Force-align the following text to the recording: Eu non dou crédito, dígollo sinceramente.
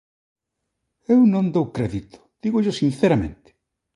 Eu 1.13 1.19
non 1.33 1.45
dou 1.55 1.65
crédito, 1.75 2.17
dígollo 2.43 2.71
sinceramente. 2.81 3.49